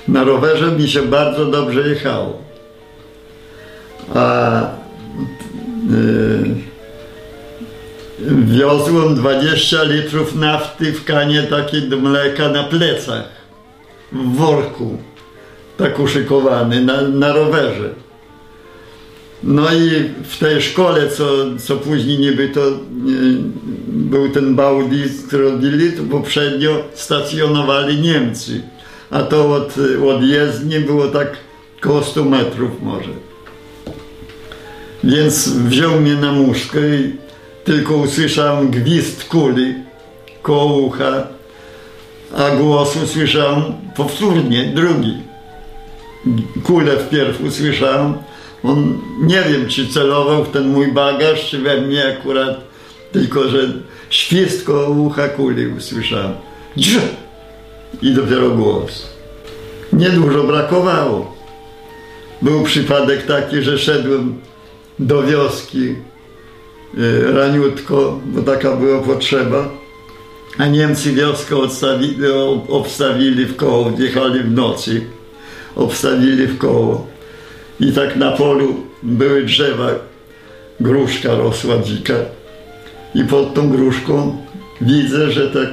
Na 0.09 0.25
rowerze 0.25 0.73
mi 0.73 0.89
się 0.89 1.03
bardzo 1.03 1.47
dobrze 1.47 1.89
jechało. 1.89 2.43
A 4.15 4.61
yy, 5.91 6.55
wiozłem 8.31 9.15
20 9.15 9.83
litrów 9.83 10.35
nafty 10.35 10.93
w 10.93 11.05
kanie 11.05 11.43
takiej 11.43 11.83
do 11.83 11.97
mleka 11.97 12.49
na 12.49 12.65
plecach, 12.65 13.29
w 14.13 14.37
worku, 14.37 14.99
tak 15.77 15.99
uszykowany, 15.99 16.81
na, 16.81 17.03
na 17.03 17.33
rowerze. 17.33 17.91
No 19.47 19.75
i 19.75 20.11
w 20.25 20.39
tej 20.39 20.63
szkole, 20.63 21.09
co, 21.09 21.25
co 21.59 21.77
później 21.77 22.19
niby 22.19 22.49
to 22.49 22.61
był 23.87 24.29
ten 24.29 24.57
który 25.27 25.51
robili, 25.51 25.93
to 25.93 26.03
poprzednio 26.11 26.85
stacjonowali 26.95 28.01
Niemcy. 28.01 28.63
A 29.11 29.23
to 29.23 29.55
od, 29.55 29.75
od 30.09 30.23
jezdni 30.23 30.81
było 30.81 31.07
tak 31.07 31.37
koło 31.81 32.03
100 32.03 32.25
metrów 32.25 32.71
może. 32.83 33.11
Więc 35.05 35.49
wziął 35.49 36.01
mnie 36.01 36.15
na 36.15 36.33
muszkę 36.33 36.81
i 36.81 37.17
tylko 37.65 37.97
usłyszałem 37.97 38.71
gwizd 38.71 39.25
kuli 39.25 39.75
koło 40.43 40.79
ucha, 40.79 41.27
a 42.37 42.51
głos 42.51 42.97
usłyszałem 42.97 43.63
powtórnie, 43.97 44.73
drugi. 44.75 45.15
Kulę 46.63 46.97
wpierw 46.97 47.41
usłyszałem, 47.41 48.15
on 48.65 48.99
nie 49.21 49.43
wiem, 49.43 49.69
czy 49.69 49.89
celował 49.89 50.45
w 50.45 50.51
ten 50.51 50.69
mój 50.69 50.93
bagaż, 50.93 51.51
czy 51.51 51.59
we 51.59 51.81
mnie 51.81 52.19
akurat, 52.19 52.61
tylko 53.13 53.49
że 53.49 53.73
świst 54.11 54.65
koło 54.65 54.89
ucha 54.89 55.29
kuli 55.29 55.67
usłyszałem. 55.67 56.33
Drz! 56.77 56.99
I 58.03 58.13
dopiero 58.13 58.51
głos. 58.51 59.09
Niedużo 59.93 60.45
brakowało. 60.45 61.35
Był 62.43 62.63
przypadek 62.63 63.27
taki, 63.27 63.63
że 63.63 63.79
szedłem 63.79 64.41
do 64.99 65.23
wioski 65.23 65.95
y, 66.99 67.33
raniutko, 67.33 68.21
bo 68.27 68.43
taka 68.43 68.77
była 68.77 69.03
potrzeba, 69.03 69.69
a 70.59 70.67
Niemcy 70.67 71.13
wioskę 71.13 71.57
odstawili, 71.57 72.17
obstawili 72.69 73.47
w 73.47 73.57
koło, 73.57 73.91
wjechali 73.91 74.41
w 74.41 74.51
nocy, 74.51 75.07
obstawili 75.77 76.47
w 76.47 76.59
koło 76.59 77.14
i 77.81 77.93
tak 77.93 78.17
na 78.17 78.33
polu 78.33 78.75
były 79.03 79.45
drzewa, 79.45 79.91
gruszka 80.81 81.35
rosła 81.35 81.79
dzika. 81.79 82.15
I 83.15 83.25
pod 83.25 83.55
tą 83.55 83.71
gruszką 83.71 84.37
widzę, 84.81 85.31
że 85.31 85.51
tak 85.51 85.69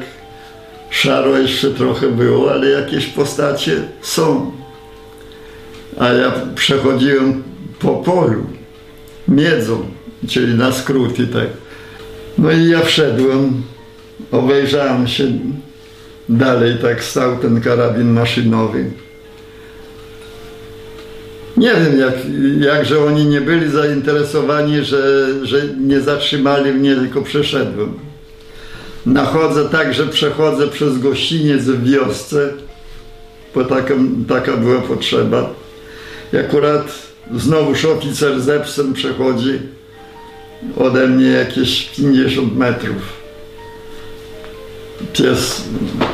szaro 0.90 1.38
jeszcze 1.38 1.72
trochę 1.72 2.08
było, 2.08 2.52
ale 2.52 2.70
jakieś 2.70 3.08
postacie 3.08 3.76
są. 4.02 4.52
A 6.00 6.10
ja 6.10 6.32
przechodziłem 6.56 7.44
po 7.80 7.96
polu, 7.96 8.44
miedzą, 9.28 9.86
czyli 10.28 10.54
na 10.54 10.72
skróty 10.72 11.28
tak. 11.28 11.48
No 12.38 12.52
i 12.52 12.70
ja 12.70 12.82
wszedłem, 12.82 13.64
obejrzałem 14.32 15.08
się 15.08 15.24
dalej, 16.30 16.78
tak 16.82 17.04
stał 17.04 17.38
ten 17.38 17.62
karabin 17.62 18.14
maszynowy. 18.14 18.92
Nie 21.58 21.74
wiem, 21.74 22.00
jak, 22.00 22.14
jakże 22.60 23.04
oni 23.04 23.26
nie 23.26 23.42
byli 23.42 23.72
zainteresowani, 23.72 24.86
że, 24.86 25.28
że 25.44 25.62
nie 25.80 26.02
zatrzymali 26.02 26.74
mnie, 26.74 26.96
tylko 26.96 27.22
przeszedłem. 27.22 27.94
Nachodzę 29.06 29.70
tak, 29.70 29.94
że 29.94 30.08
przechodzę 30.08 30.68
przez 30.68 30.98
gościniec 30.98 31.64
w 31.64 31.84
wiosce, 31.92 32.50
bo 33.56 33.66
taka, 33.66 33.94
taka 34.28 34.58
była 34.58 34.82
potrzeba. 34.82 35.50
I 36.34 36.38
akurat 36.38 36.92
znowuż 37.36 37.86
oficer 37.86 38.42
ze 38.42 38.60
psem 38.60 38.94
przechodzi 38.94 39.60
ode 40.78 41.08
mnie 41.08 41.28
jakieś 41.28 41.90
50 41.90 42.58
metrów. 42.58 43.22
Pies 45.14 45.64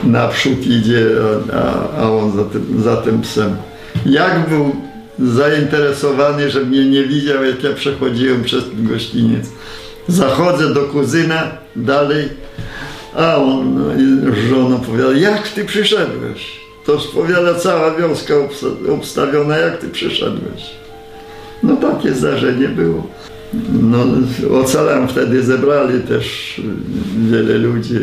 naprzód 0.04 0.68
idzie, 0.68 1.06
a, 1.54 1.98
a 2.02 2.12
on 2.12 2.38
za 2.38 2.44
tym, 2.44 2.82
za 2.84 2.98
tym 2.98 3.22
psem. 3.22 3.56
Jak 4.06 4.50
był 4.50 4.76
zainteresowany, 5.20 6.50
że 6.50 6.62
mnie 6.62 6.86
nie 6.86 7.04
widział, 7.04 7.44
jak 7.44 7.64
ja 7.64 7.74
przechodziłem 7.74 8.44
przez 8.44 8.64
ten 8.64 8.88
gościniec. 8.88 9.50
Zachodzę 10.08 10.74
do 10.74 10.82
kuzyna 10.82 11.52
dalej, 11.76 12.30
a 13.16 13.36
on 13.36 13.76
no, 13.76 14.36
żona 14.50 14.78
powiada, 14.78 15.14
jak 15.14 15.48
ty 15.48 15.66
przyszedłeś? 15.66 16.60
To 16.86 16.98
powiada 17.14 17.54
cała 17.54 17.96
wioska 17.96 18.34
obstawiona, 18.90 19.58
jak 19.58 19.78
ty 19.78 19.90
przyszedłeś. 19.90 20.64
No 21.64 21.76
takie 21.76 22.14
zdarzenie 22.14 22.68
było. 22.68 23.08
No, 23.82 24.06
ocalałem 24.62 25.08
wtedy, 25.08 25.44
zebrali 25.44 26.02
też 26.02 26.56
wiele 27.32 27.58
ludzi, 27.58 28.00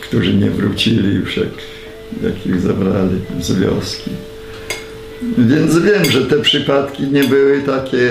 którzy 0.00 0.34
nie 0.34 0.50
wrócili 0.50 1.14
już, 1.14 1.36
jak, 1.36 1.48
jak 2.22 2.46
ich 2.46 2.60
zabrali 2.60 3.20
z 3.40 3.52
wioski. 3.52 4.10
Więc 5.38 5.78
wiem, 5.78 6.04
że 6.04 6.26
te 6.26 6.38
przypadki 6.38 7.02
nie 7.02 7.24
były 7.24 7.62
takie 7.62 8.10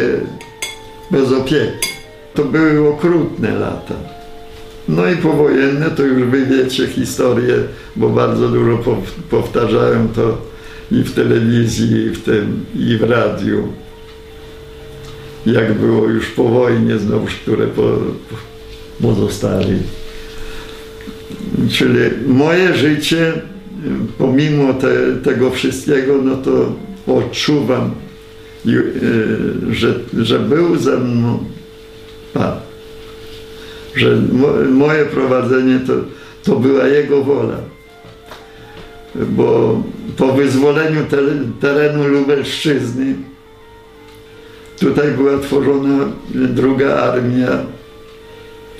bez 1.12 1.32
opieki. 1.32 1.90
To 2.34 2.46
były 2.46 2.90
okrutne 2.90 3.60
lata. 3.60 3.96
No 4.88 5.08
i 5.08 5.18
powojenne 5.18 5.92
to 5.92 6.04
już 6.04 6.24
wy 6.24 6.46
wiecie 6.46 6.88
historię, 6.88 7.56
bo 7.96 8.10
bardzo 8.10 8.50
dużo 8.50 8.80
powtarzałem 9.30 10.10
to 10.10 10.38
i 10.92 11.04
w 11.04 11.14
telewizji, 11.14 12.06
i 12.06 12.10
w 12.10 12.24
tym, 12.24 12.66
i 12.76 12.98
w 12.98 13.04
radiu. 13.04 13.68
Jak 15.46 15.74
było 15.74 16.08
już 16.08 16.26
po 16.26 16.44
wojnie 16.44 16.98
znowu, 16.98 17.26
które 17.26 17.68
po, 17.68 17.98
pozostali. 19.02 19.78
Czyli 21.72 22.00
moje 22.28 22.74
życie, 22.74 23.34
pomimo 24.18 24.74
te, 24.74 24.88
tego 25.24 25.52
wszystkiego, 25.52 26.22
no 26.24 26.36
to 26.36 26.72
odczuwam, 27.08 27.92
e, 28.68 28.72
że, 29.72 30.00
że 30.18 30.40
był 30.40 30.78
ze 30.78 30.98
mną 30.98 31.44
Pan. 32.34 32.52
Że 33.96 34.22
moje 34.70 35.06
prowadzenie 35.06 35.80
to, 35.88 35.94
to 36.44 36.60
była 36.60 36.88
Jego 36.88 37.24
wola. 37.24 37.58
Bo 39.16 39.82
po 40.18 40.34
wyzwoleniu 40.34 41.02
terenu 41.60 42.08
Lubelszczyzny 42.08 43.16
tutaj 44.80 45.12
była 45.12 45.38
tworzona 45.38 46.06
druga 46.34 46.96
armia 46.96 47.50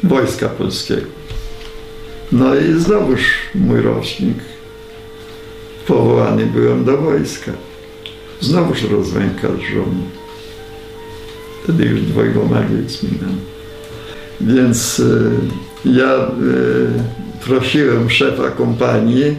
Wojska 0.04 0.50
Polskiego. 0.50 1.08
No 2.32 2.56
i 2.56 2.80
znowuż 2.80 3.22
mój 3.56 3.82
rocznik 3.82 4.38
powołany 5.88 6.46
byłem 6.46 6.86
do 6.86 6.98
wojska. 6.98 7.52
Znowuż 8.46 8.84
rozręka 8.84 9.48
żony. 9.48 10.04
Wtedy 11.64 11.86
już 11.86 12.02
dwojgoma 12.02 12.62
dziećmi 12.62 13.10
miałem. 13.22 13.40
Więc 14.42 15.00
y, 15.00 15.32
ja 15.86 16.16
y, 16.16 17.46
prosiłem 17.46 18.10
szefa 18.10 18.52
kompanii, 18.52 19.36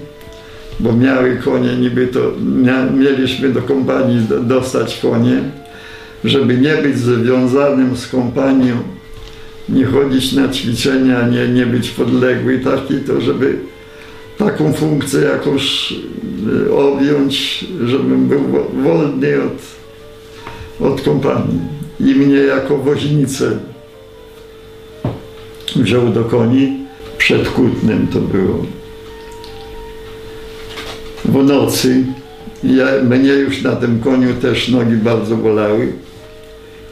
bo 0.80 0.92
miały 0.92 1.36
konie, 1.36 1.76
niby 1.76 2.06
to 2.06 2.32
mia, 2.40 2.86
mieliśmy 2.90 3.48
do 3.48 3.62
kompanii 3.62 4.26
dostać 4.42 4.98
konie, 5.02 5.42
żeby 6.24 6.56
nie 6.56 6.74
być 6.74 6.98
związanym 6.98 7.96
z 7.96 8.06
kompanią, 8.06 8.76
nie 9.68 9.84
chodzić 9.84 10.32
na 10.32 10.48
ćwiczenia, 10.48 11.28
nie, 11.28 11.48
nie 11.48 11.66
być 11.66 11.90
podległy 11.90 12.58
taki, 12.58 12.94
to 12.94 13.20
żeby 13.20 13.58
taką 14.38 14.72
funkcję 14.72 15.20
jakąś 15.20 15.94
objąć, 16.76 17.64
żebym 17.84 18.26
był 18.28 18.40
wolny 18.82 19.36
od, 19.42 20.90
od 20.90 21.00
kompanii. 21.00 21.60
I 22.00 22.14
mnie 22.14 22.36
jako 22.36 22.78
woźnicę 22.78 23.58
wziął 25.76 26.08
do 26.08 26.24
koni. 26.24 26.86
Przed 27.18 27.48
Kutnem 27.48 28.06
to 28.12 28.20
było. 28.20 28.66
w 31.24 31.44
nocy. 31.44 32.04
Ja, 32.64 32.86
mnie 33.02 33.32
już 33.32 33.62
na 33.62 33.76
tym 33.76 34.00
koniu 34.00 34.34
też 34.34 34.68
nogi 34.68 34.96
bardzo 34.96 35.36
bolały. 35.36 35.92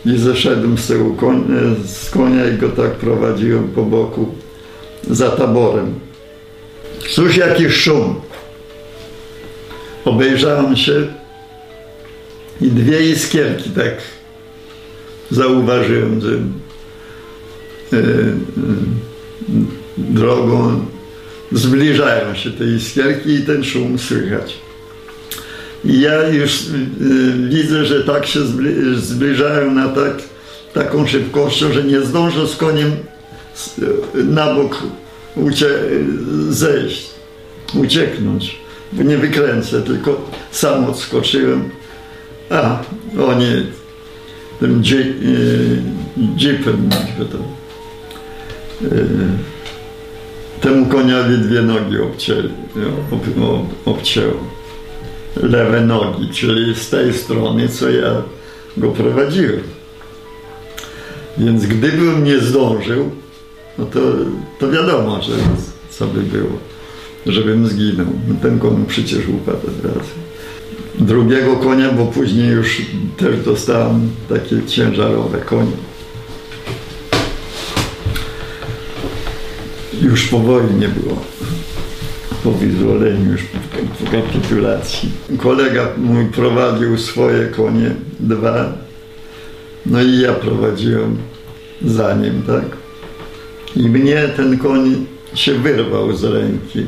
I 0.06 0.18
zeszedłem 0.18 0.78
z 0.78 0.86
tego 0.86 1.10
konia, 1.10 1.60
z 1.86 2.10
konia 2.10 2.48
i 2.48 2.58
go 2.58 2.68
tak 2.68 2.90
prowadziłem 2.90 3.68
po 3.68 3.82
boku 3.82 4.28
za 5.10 5.30
taborem. 5.30 5.94
Cóż 7.10 7.36
jaki 7.36 7.70
szum. 7.70 8.14
Obejrzałem 10.04 10.76
się 10.76 11.06
i 12.60 12.68
dwie 12.68 13.10
iskierki 13.10 13.70
tak 13.70 13.94
zauważyłem, 15.30 16.20
że 16.20 16.30
e, 16.32 17.98
e, 17.98 18.02
drogą 19.98 20.86
zbliżają 21.52 22.34
się 22.34 22.50
te 22.50 22.64
iskierki 22.64 23.30
i 23.30 23.42
ten 23.42 23.64
szum 23.64 23.98
słychać. 23.98 24.54
I 25.84 26.00
ja 26.00 26.28
już 26.28 26.60
y, 26.60 26.66
widzę, 27.48 27.84
że 27.84 28.04
tak 28.04 28.26
się 28.26 28.40
zbli, 28.40 28.74
zbliżają 28.96 29.70
na 29.70 29.88
tak, 29.88 30.22
taką 30.72 31.06
szybkością, 31.06 31.72
że 31.72 31.84
nie 31.84 32.00
zdążę 32.00 32.48
z 32.48 32.56
koniem 32.56 32.90
na 34.14 34.54
bok 34.54 34.82
ucie, 35.36 35.68
zejść, 36.48 37.10
ucieknąć, 37.74 38.56
nie 38.94 39.18
wykręcę, 39.18 39.82
tylko 39.82 40.30
sam 40.50 40.84
odskoczyłem. 40.84 41.70
A, 42.50 42.78
oni 43.28 43.46
tym 44.60 44.82
dzi, 44.82 45.14
jeepem, 46.36 46.90
to, 47.32 47.38
y, 48.86 49.06
temu 50.60 50.86
koniowi 50.86 51.38
dwie 51.38 51.62
nogi 51.62 51.98
obcięli, 51.98 52.50
ob, 53.12 53.22
ob, 53.42 53.96
obcięło 53.96 54.54
lewe 55.42 55.80
nogi, 55.80 56.28
czyli 56.28 56.74
z 56.74 56.90
tej 56.90 57.14
strony, 57.14 57.68
co 57.68 57.90
ja 57.90 58.22
go 58.76 58.88
prowadziłem. 58.88 59.62
Więc 61.38 61.66
gdybym 61.66 62.24
nie 62.24 62.38
zdążył, 62.38 63.10
no 63.78 63.86
to, 63.86 64.00
to 64.58 64.70
wiadomo, 64.70 65.22
że 65.22 65.32
co 65.90 66.06
by 66.06 66.20
było, 66.20 66.50
żebym 67.26 67.66
zginął. 67.66 68.06
No 68.28 68.34
ten 68.42 68.58
koń 68.58 68.84
przecież 68.88 69.28
upadł 69.28 69.66
od 69.66 69.84
razu. 69.84 70.10
Drugiego 70.98 71.56
konia, 71.56 71.92
bo 71.92 72.06
później 72.06 72.48
już 72.48 72.82
też 73.16 73.44
dostałem 73.44 74.10
takie 74.28 74.66
ciężarowe 74.66 75.38
konie. 75.38 75.76
Już 80.02 80.26
po 80.26 80.38
wojnie 80.38 80.88
było 80.88 81.20
po 82.44 82.50
wyzwoleniu, 82.50 83.32
już 83.32 83.42
po, 83.42 84.10
kapitulacji. 84.10 85.08
Kolega 85.38 85.88
mój 85.96 86.24
prowadził 86.26 86.98
swoje 86.98 87.46
konie, 87.46 87.90
dwa, 88.20 88.72
no 89.86 90.02
i 90.02 90.20
ja 90.20 90.32
prowadziłem 90.32 91.16
za 91.84 92.14
nim, 92.14 92.42
tak? 92.46 92.64
I 93.76 93.88
mnie 93.88 94.28
ten 94.36 94.58
koń 94.58 95.06
się 95.34 95.54
wyrwał 95.54 96.16
z 96.16 96.24
ręki. 96.24 96.86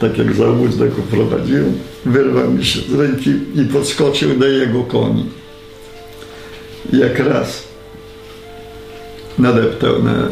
Tak 0.00 0.18
jak 0.18 0.34
za 0.34 0.44
go 0.44 1.02
prowadziłem, 1.10 1.72
wyrwał 2.06 2.50
mi 2.50 2.64
się 2.64 2.80
z 2.80 2.94
ręki 2.94 3.30
i 3.54 3.64
podskoczył 3.72 4.38
do 4.38 4.46
jego 4.46 4.82
koni. 4.82 5.26
Jak 6.92 7.18
raz 7.18 7.62
nadeptał 9.38 10.02
na, 10.02 10.28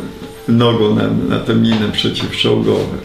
nogą 0.48 0.94
na, 0.94 1.09
na 1.28 1.38
te 1.38 1.54
miny 1.54 1.92
przeciwczołgowe. 1.92 2.98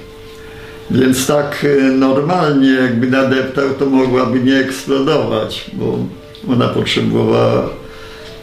Więc 0.92 1.28
tak 1.28 1.66
e, 1.80 1.92
normalnie 1.92 2.70
jakby 2.70 3.08
nadeptał, 3.08 3.70
to 3.80 3.86
mogłaby 3.86 4.40
nie 4.40 4.58
eksplodować, 4.58 5.72
bo 5.74 6.00
ona 6.50 6.68
potrzebowała 6.68 7.70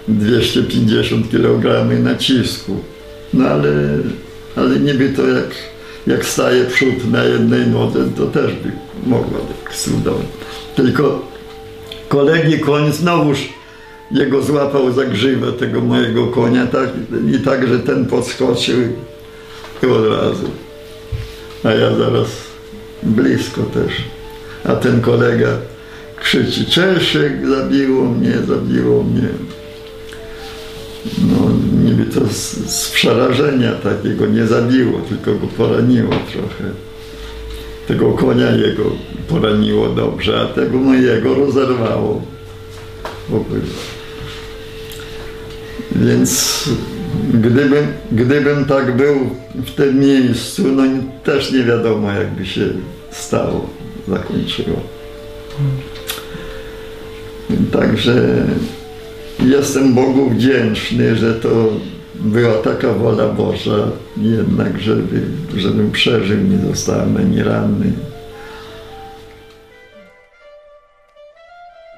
250 0.08 1.30
kg 1.30 1.90
nacisku. 2.02 2.76
No 3.34 3.48
ale, 3.48 3.70
ale 4.56 4.80
niby 4.80 5.08
to 5.08 5.28
jak, 5.28 5.50
jak 6.06 6.24
staje 6.26 6.64
przód 6.64 7.10
na 7.10 7.24
jednej 7.24 7.66
nodze, 7.66 7.98
to 8.16 8.26
też 8.26 8.52
by 8.52 8.72
mogła 9.06 9.38
eksplodować. 9.66 10.26
Tylko 10.76 11.22
kolegi 12.08 12.58
koń 12.58 12.92
znowuż 12.92 13.48
jego 14.10 14.42
złapał 14.42 14.92
za 14.92 15.04
grzywę 15.04 15.52
tego 15.52 15.80
mojego 15.80 16.26
konia 16.26 16.66
tak, 16.66 16.88
i 17.34 17.38
tak, 17.38 17.68
że 17.68 17.78
ten 17.78 18.06
podskoczył 18.06 18.80
i 19.82 19.86
od 19.86 20.06
razu 20.06 20.50
a 21.64 21.70
ja 21.72 21.94
zaraz 21.96 22.28
blisko 23.02 23.62
też. 23.62 23.92
A 24.64 24.76
ten 24.76 25.00
kolega 25.00 25.48
krzyczy, 26.16 26.64
Czeszek, 26.64 27.48
zabiło 27.48 28.04
mnie, 28.04 28.32
zabiło 28.48 29.02
mnie. 29.02 29.28
No 31.18 31.39
niby 32.00 32.14
to 32.14 32.28
z, 32.28 32.56
z 32.70 32.90
przerażenia 32.90 33.72
takiego 33.72 34.26
nie 34.26 34.46
zabiło, 34.46 35.00
tylko 35.08 35.34
go 35.34 35.46
poraniło 35.46 36.10
trochę. 36.32 36.72
Tego 37.88 38.12
konia 38.12 38.50
jego 38.50 38.84
poraniło 39.28 39.88
dobrze, 39.88 40.40
a 40.40 40.54
tego 40.54 40.78
mojego 40.78 41.34
rozerwało 41.34 42.22
w 43.28 43.34
ogóle. 43.34 43.60
Więc 45.96 46.64
Gdybym, 47.34 47.86
gdybym 48.12 48.64
tak 48.64 48.96
był 48.96 49.30
w 49.54 49.70
tym 49.70 49.98
miejscu, 49.98 50.62
no 50.68 50.82
też 51.24 51.52
nie 51.52 51.64
wiadomo, 51.64 52.12
jakby 52.12 52.46
się 52.46 52.66
stało, 53.10 53.68
zakończyło. 54.08 54.80
Także 57.72 58.46
jestem 59.44 59.94
Bogu 59.94 60.30
wdzięczny, 60.30 61.16
że 61.16 61.34
to 61.34 61.48
była 62.14 62.54
taka 62.54 62.92
wola 62.92 63.28
Boża, 63.28 63.88
jednak, 64.16 64.80
żeby, 64.80 65.22
żebym 65.56 65.90
przeżył, 65.90 66.38
nie 66.38 66.58
zostałem 66.68 67.16
ani 67.16 67.42
ranny. 67.42 67.92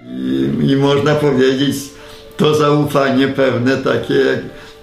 I, 0.06 0.70
I 0.70 0.76
można 0.76 1.14
powiedzieć, 1.14 1.76
to 2.36 2.54
zaufanie 2.54 3.28
pewne 3.28 3.76
takie 3.76 4.14
jak 4.14 4.38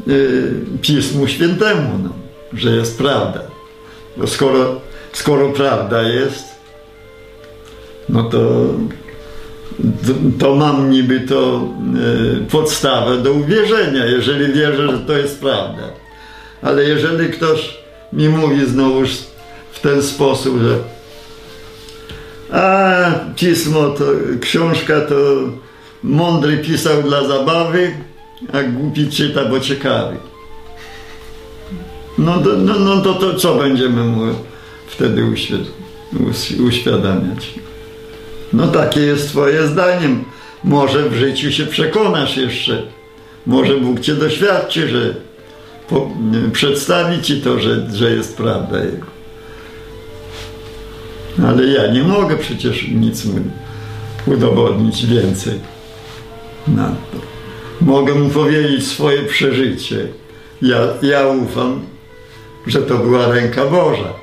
Y, 0.07 0.53
Pismu 0.81 1.27
Świętemu, 1.27 1.99
no, 2.03 2.09
że 2.53 2.71
jest 2.71 2.97
prawda. 2.97 3.41
Bo 4.17 4.27
skoro, 4.27 4.81
skoro 5.13 5.49
prawda 5.49 6.01
jest, 6.01 6.43
no 8.09 8.23
to, 8.23 8.67
to 10.39 10.55
mam 10.55 10.89
niby 10.89 11.19
to 11.19 11.69
y, 12.41 12.51
podstawę 12.51 13.17
do 13.17 13.31
uwierzenia, 13.33 14.05
jeżeli 14.05 14.53
wierzę, 14.53 14.91
że 14.91 14.99
to 14.99 15.17
jest 15.17 15.41
prawda. 15.41 15.83
Ale 16.61 16.83
jeżeli 16.83 17.29
ktoś 17.29 17.77
mi 18.13 18.29
mówi 18.29 18.65
znowuż 18.65 19.09
w 19.71 19.79
ten 19.79 20.03
sposób, 20.03 20.61
że 20.61 20.77
a 22.51 23.11
pismo 23.35 23.89
to, 23.89 24.05
książka 24.41 25.01
to 25.01 25.15
mądry 26.03 26.57
pisał 26.57 27.03
dla 27.03 27.27
zabawy, 27.27 27.93
a 28.53 28.63
głupi 28.63 29.09
czyta, 29.09 29.45
bo 29.45 29.59
ciekawy. 29.59 30.17
No, 32.17 32.37
to, 32.37 32.49
no, 32.57 32.79
no 32.79 33.01
to, 33.01 33.13
to 33.13 33.33
co 33.35 33.55
będziemy 33.55 34.03
mu 34.03 34.21
wtedy 34.87 35.25
uświadamiać? 36.67 37.53
No 38.53 38.67
takie 38.67 38.99
jest 38.99 39.29
twoje 39.29 39.67
zdanie. 39.67 40.09
Może 40.63 41.09
w 41.09 41.13
życiu 41.13 41.51
się 41.51 41.65
przekonasz 41.65 42.37
jeszcze. 42.37 42.83
Może 43.45 43.77
Bóg 43.77 43.99
cię 43.99 44.15
doświadczy, 44.15 44.87
że 44.87 45.15
po, 45.89 46.09
przedstawi 46.53 47.21
ci 47.21 47.41
to, 47.41 47.59
że, 47.59 47.87
że 47.93 48.11
jest 48.11 48.37
prawda 48.37 48.77
Ale 51.47 51.65
ja 51.67 51.91
nie 51.91 52.03
mogę 52.03 52.37
przecież 52.37 52.87
nic 52.87 53.25
mu 53.25 53.39
udowodnić 54.25 55.05
więcej 55.05 55.59
na 56.67 56.87
to 56.87 57.39
mogę 57.81 58.15
mu 58.15 58.29
powiedzieć 58.29 58.87
swoje 58.87 59.23
przeżycie. 59.23 60.07
Ja, 60.61 60.77
ja 61.01 61.27
ufam, 61.27 61.85
że 62.67 62.81
to 62.81 62.97
była 62.97 63.27
ręka 63.27 63.65
Boża. 63.65 64.13